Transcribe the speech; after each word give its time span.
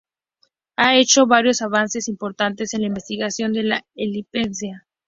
Ha 0.77 0.95
hecho 0.97 1.27
varios 1.27 1.61
avances 1.61 2.07
importantes 2.07 2.73
en 2.73 2.81
la 2.81 2.87
investigación 2.87 3.53
de 3.53 3.61
la 3.61 3.85
epilepsia. 3.93 4.87